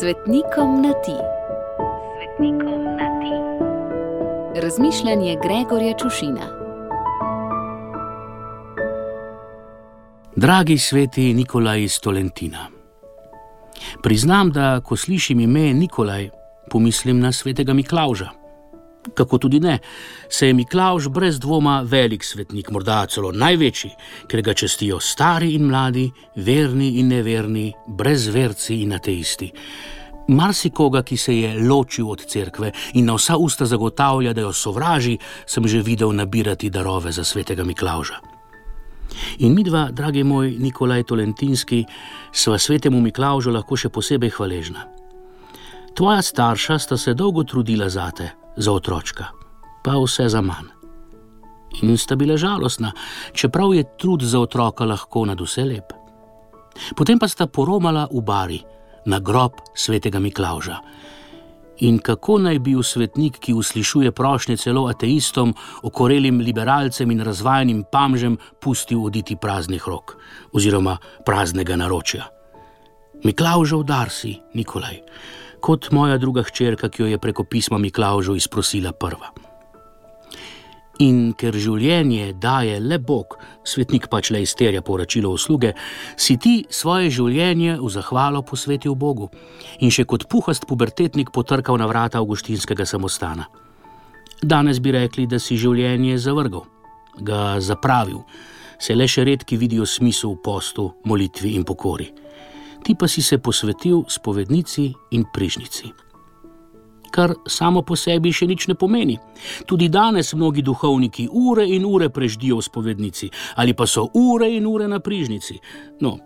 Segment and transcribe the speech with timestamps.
[0.00, 1.16] Svetnikom na ti.
[2.16, 3.34] Svetnikom na ti.
[4.60, 6.46] Razmišljanje Gregorja Čušina.
[10.36, 12.66] Dragi sveti Nikolaj iz Tolentina.
[14.02, 16.30] Priznam, da ko slišim ime Nikolaj,
[16.70, 18.30] pomislim na svetega Miklauža.
[19.14, 19.78] Kako tudi ne,
[20.28, 23.90] se je Miklauž brez dvoma velik svetnik, morda celo največji,
[24.26, 29.52] ker ga čestijo stari in mladi, verni in neverni, brezverci in ateisti.
[30.28, 35.18] Marsikoga, ki se je ločil od cerkve in na vsa usta zagotavlja, da jo sovraži,
[35.46, 38.18] sem že videl nabirati darove za svetega Miklauža.
[39.38, 41.84] In mi dva, dragi moj Nikolaj Tolentinski,
[42.32, 44.86] sva svetemu Miklaužu lahko še posebej hvaležna.
[45.96, 49.30] Tvoja starša sta se dolgo trudila za te, za otročka,
[49.84, 50.74] pa vse za manj.
[51.82, 52.92] In sta bila žalostna,
[53.32, 55.92] čeprav je trud za otroka lahko nad vse lep.
[56.96, 58.60] Potem pa sta poromala v bari
[59.06, 60.80] na grob svetega Miklauža.
[61.84, 68.38] In kako naj bi svetnik, ki uslišuje prošnje celo ateistom, okorelim liberalcem in razvajenim pamžem,
[68.60, 70.16] pustil oditi praznih rok
[70.52, 72.28] oziroma praznega naročja?
[73.24, 75.02] Miklaužov dar si, Nikolaj
[75.66, 79.32] kot moja druga hčerka, ki jo je preko pisma Miklaužu izprosila prva.
[81.02, 83.34] In ker življenje daje le Bog,
[83.66, 85.72] svetnik pač le izterja poročilo usluge,
[86.16, 89.28] si ti svoje življenje v zahvalo posvetil Bogu
[89.80, 93.48] in še kot puhast pubertetnik potrkal na vrata Augustinskega samostana.
[94.42, 96.66] Danes bi rekli, da si življenje zavrgal,
[97.18, 98.22] ga zapravil,
[98.78, 102.12] se le še redki vidijo smisel v postu, molitvi in pokori
[102.86, 105.90] ti pa si se posvetil spovednici in prižnici.
[107.16, 109.16] Kar samo po sebi še nič ne pomeni.
[109.64, 114.66] Tudi danes mnogi duhovniki ure in ure preždijo v spovednici, ali pa so ure in
[114.68, 115.56] ure na prižnici.
[116.04, 116.18] No,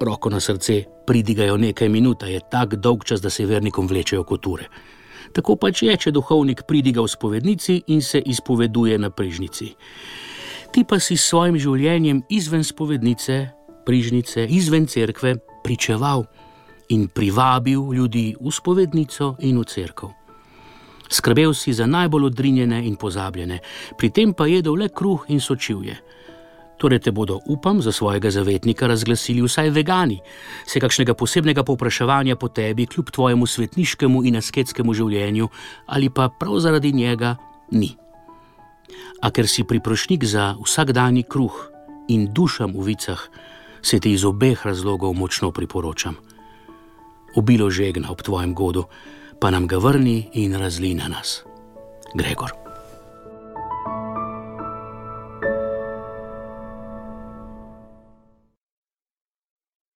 [0.00, 4.46] roko na srce, pridigajo nekaj minut, je tako dolg čas, da se vernikom vlečejo kot
[4.46, 4.68] ure.
[5.36, 9.74] Tako pač je, če duhovnik pridiga v spovednici in se izpoveduje na prižnici.
[10.72, 13.36] Ti pa si s svojim življenjem izven spovednice,
[13.84, 16.24] prižnice, izven cerkve pričeval
[16.88, 20.12] in privabil ljudi v spovednico in v cerkev.
[21.08, 23.58] Skrbel si za najbolj odrinjene in pozabljene,
[23.96, 25.96] pri tem pa jedel le kruh in sočivje.
[26.78, 30.20] Torej te bodo, upam, za svojega zavetnika razglasili vsaj vegani,
[30.66, 35.48] se kakšnega posebnega povpraševanja po tebi, kljub tvojemu svetniškemu in asketskemu življenju,
[35.86, 37.34] ali pa prav zaradi njega
[37.70, 37.96] ni.
[39.22, 41.56] A ker si priprošnik za vsakdanji kruh
[42.08, 43.26] in dušam v vicah,
[43.82, 46.14] se ti iz obeh razlogov močno priporočam.
[47.34, 48.84] Obilo žegna ob tvojem godu,
[49.38, 51.42] pa nam ga vrni in razli na nas.
[52.14, 52.67] Gregor.